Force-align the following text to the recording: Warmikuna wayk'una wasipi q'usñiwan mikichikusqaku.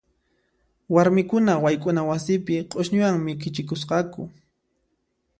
Warmikuna 0.93 1.53
wayk'una 1.63 2.01
wasipi 2.09 2.53
q'usñiwan 2.71 3.15
mikichikusqaku. 3.25 4.21